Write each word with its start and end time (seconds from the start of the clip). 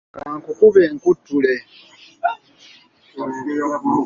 Kankukube 0.15 0.81
nkuttule. 0.95 1.53